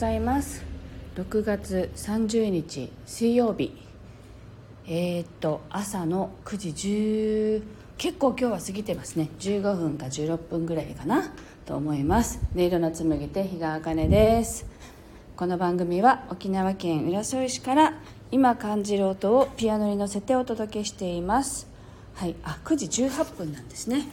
[0.00, 0.64] ございます。
[1.16, 3.76] 6月30日水曜日。
[4.86, 7.62] えー、っと朝の9時10
[7.98, 9.28] 結構今日は過ぎてますね。
[9.38, 11.30] 15分か16分ぐらいかな
[11.66, 12.40] と思います。
[12.56, 14.64] 音色の紡ぎ手日川茜です。
[15.36, 17.92] この番組は沖縄県浦添市から
[18.30, 21.68] 今感じる音をピアノに乗せてお届けしています。
[22.14, 24.08] はいあ9時18分なんですね。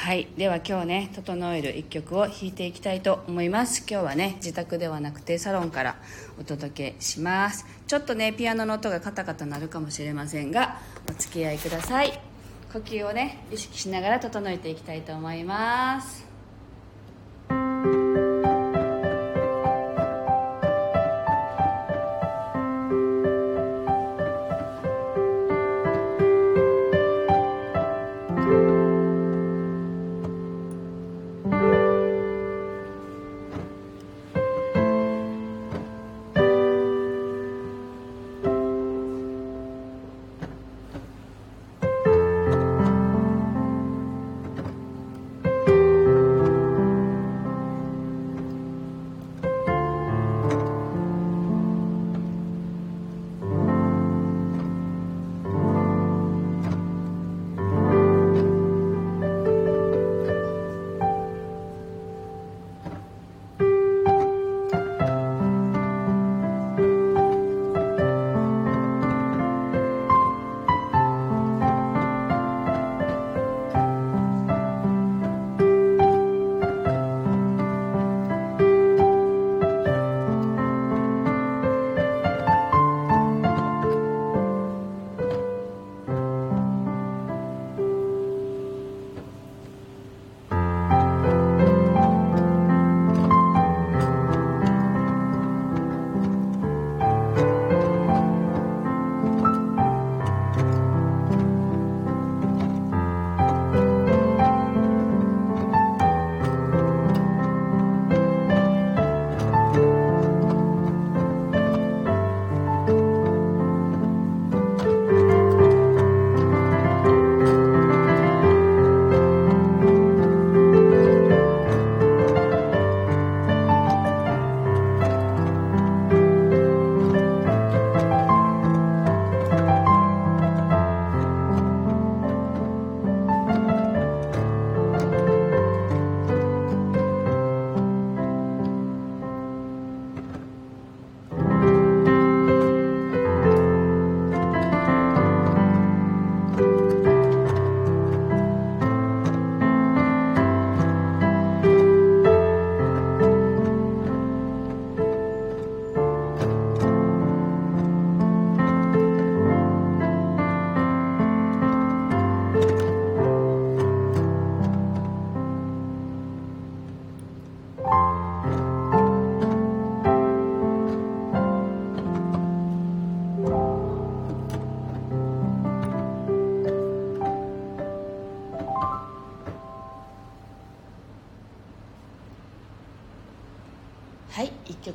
[0.00, 0.28] はい。
[0.38, 3.80] では今日ね整える一曲を弾いていきたいと思います。
[3.80, 5.96] 今日はね自宅ではなくてサロンから
[6.40, 7.66] お届けします。
[7.88, 10.78] ちょっとねピアノの音がカタカタ鳴るかもしれませんが
[11.10, 12.12] お付き合いください。
[12.72, 16.27] 呼吸をね意識しながら整えていきたいと思います。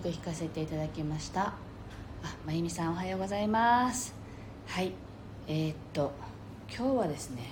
[0.04, 1.54] 曲弾かせていただきました。
[2.24, 4.14] あまゆみさんおはようございます。
[4.68, 4.92] はい。
[5.48, 6.12] えー、っと
[6.70, 7.44] 今日はですね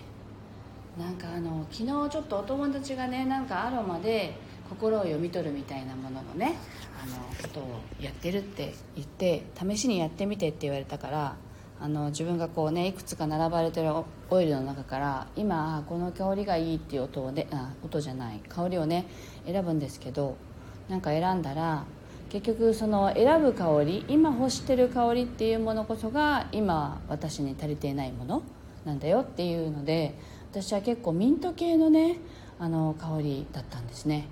[1.00, 4.36] なんかあの昨日ちょっとお友達がねなんかアロマで
[4.70, 6.58] 心を読み取るみたいなもののね
[7.02, 11.36] あのことをやってるって言って試しにやってみてって言われたから
[11.80, 13.94] あの自分がこうねいくつか並ばれてる
[14.30, 19.06] オイルの中から今この香りがいいっていう音をねあ音じゃない香りをね
[19.46, 20.36] 選ぶんですけど
[20.90, 21.86] なんか選んだら
[22.32, 28.42] 結局その選ぶ香り今欲してる香りっていうものこそが今私に足りていないもの
[28.86, 30.16] なんだよっていうので
[30.50, 32.20] 私は結構ミント系のね
[32.58, 34.28] あの香りだったんですね。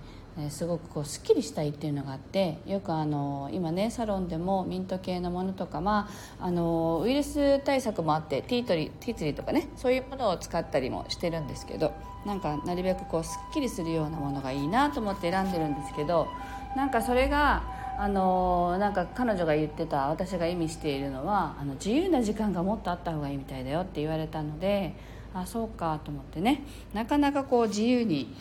[0.50, 6.08] すごくこうすっきりしたいっていうのがあってよくあの今ねサロンでもミント系のものとか、ま
[6.40, 11.92] あ、あのウイルス対策もあってティートリティーツリーとかねそういうものを使ったりもしてるんですけど
[12.26, 16.30] なんかなるべくこうすっきりするようなものがいいなと思って選んでるんですけど
[16.78, 24.96] なんかそれがあのなんか彼女が言ってた私が意味しているのはあの自由な時間がもっとあった方がいいみたいだよって言われたので
[25.34, 26.64] あそうかと思ってね。
[26.94, 28.34] なかなかこう自由に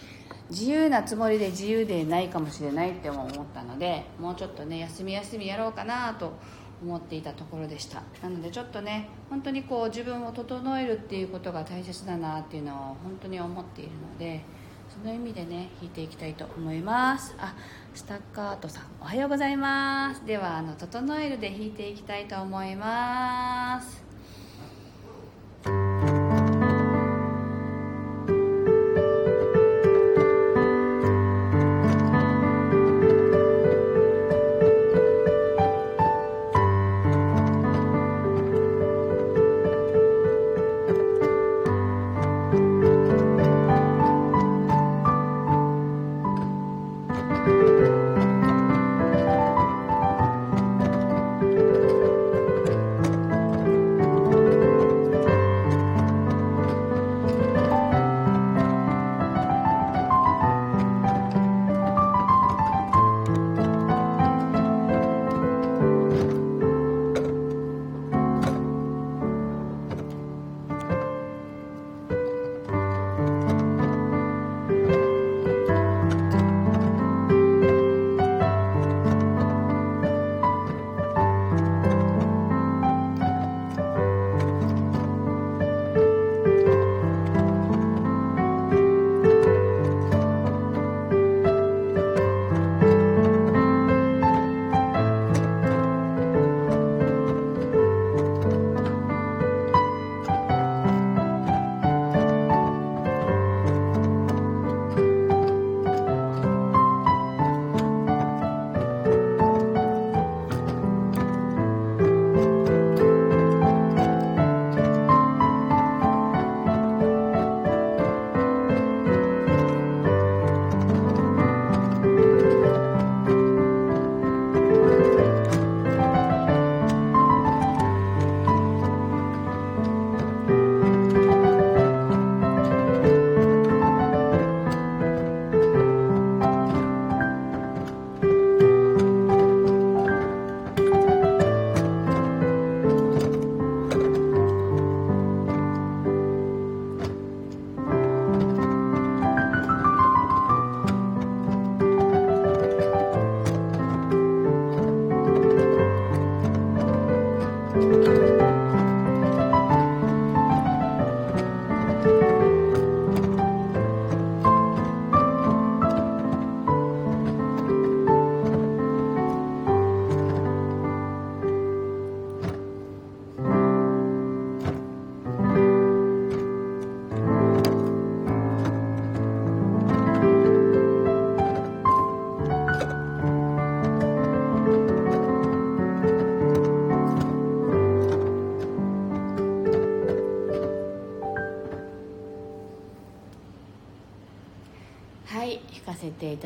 [0.48, 6.34] 自由なつもりで自由でないかもしれないって思ったのでもうちょっとね休み休みやろうかなと
[6.80, 8.04] 思っていたところでした。
[8.22, 14.44] なのでちょっとね本当にこう自分を整えるっていうことが大切だなっていうのを本当に思っているので
[15.00, 17.34] その意味でね弾いていきたいと思います。
[17.38, 17.54] あ
[17.94, 20.26] スタッカートさんおはようございます。
[20.26, 24.07] ではあの整えるで弾いていきたいと思います。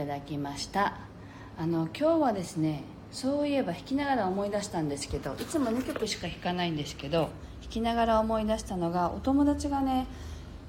[0.02, 0.94] ただきました。
[1.56, 2.82] あの今日はですね
[3.12, 7.28] そういえば弾きながら思い出したんですけどいつも2曲しか弾かないんですけど
[7.60, 10.06] 弾きながら思い出したのがお友達がね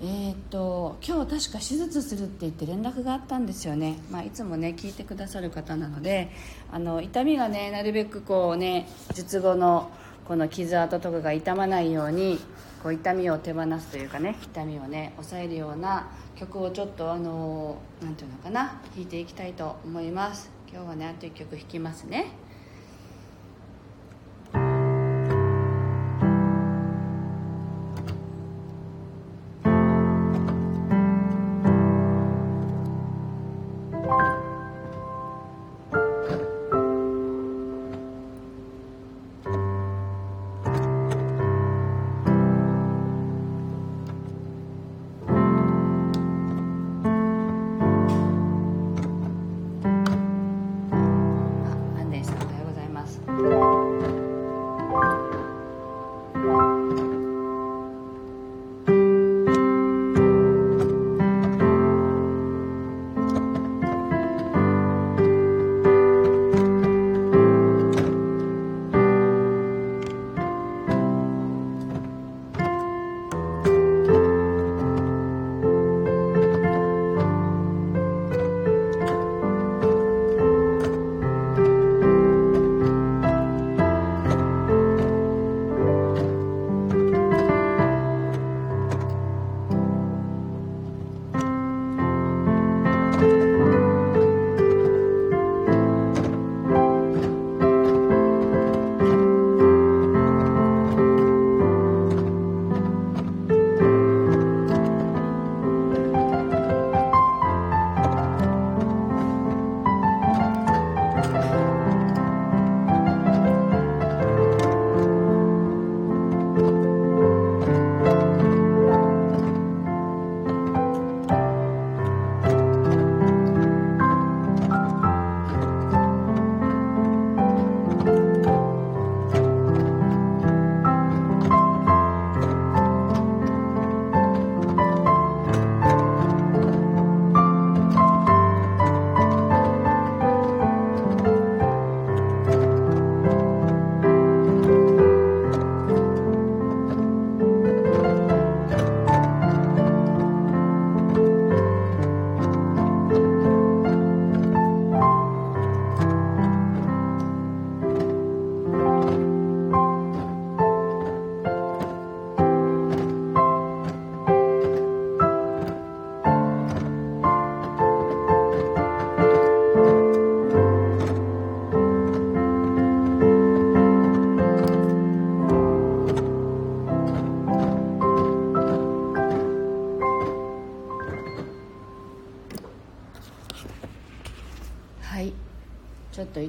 [0.01, 6.29] えー、っと今日確か手術するって言って連絡があったんですよね、まあ、いつもね聞いてくださる方なので
[6.71, 9.89] あの痛みがねなるべくこうね術後の
[10.27, 12.39] この傷跡とかが痛まないように
[12.83, 20.51] こう痛みを手放すというかね痛みをね抑えるような曲をちょっとあの何て言うのかな弾いていきたいと思います。
[20.69, 22.31] 今日はねあと1曲弾きますね。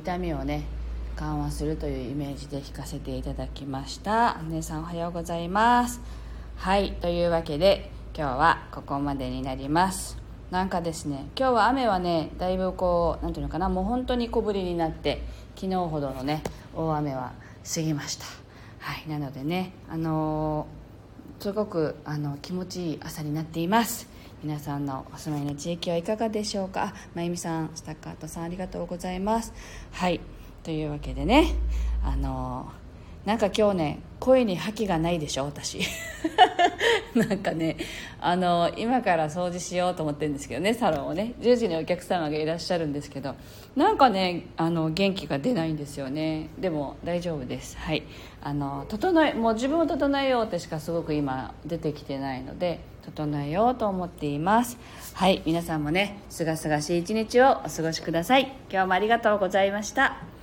[0.05, 0.65] 痛みをね
[1.17, 4.35] 緩和するというイメージで弾かせていただきました。
[4.51, 6.03] 姉さんおはようございます。
[6.57, 10.19] はいというわけで今日はここまでになります。
[10.51, 15.23] なんかですね今日は雨はねだいぶこう何ていうのかなもう本当に小降りになって
[15.57, 16.43] 昨日ほどのね
[16.77, 17.33] 大雨は
[17.75, 18.27] 過ぎました。
[18.81, 24.07] はいなのでねあのー、すごくあの気持ちいい朝になっています。
[24.45, 26.93] 皆さんのお住まいの地域はいかがでしょうか？
[27.15, 29.55] まゆみさんスタッカートさんありがとうございます。
[29.91, 30.21] はい。
[30.63, 31.55] というわけでね
[32.05, 32.71] あの
[33.25, 35.81] なんか今日ね声に覇気がないでしょ私。
[37.17, 37.79] なんかね
[38.21, 41.33] あの今から掃除しようと思ってるんですけどねサロンをね。
[41.41, 43.37] 10時にお客様がいらっしゃるんですけど
[43.75, 46.51] なんかねあの元気が出ないんですよね。
[46.59, 47.79] でも大丈夫です。
[47.79, 48.03] はい。
[48.43, 54.79] あの整えもう自分を整えようってしかすごく今出てきてないので整えようと思っています。
[55.13, 58.53] はい皆さんもねすがすがしい一日をお過ごしください。
[58.71, 60.34] 今日もありがとうございました。